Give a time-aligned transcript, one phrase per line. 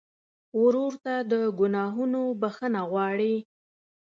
[0.61, 3.35] ورور ته د ګناهونو بخښنه غواړې.